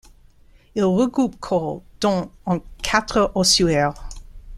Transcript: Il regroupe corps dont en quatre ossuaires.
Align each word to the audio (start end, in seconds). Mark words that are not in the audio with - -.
Il 0.73 0.83
regroupe 0.83 1.39
corps 1.39 1.83
dont 1.99 2.31
en 2.47 2.57
quatre 2.81 3.31
ossuaires. 3.35 3.93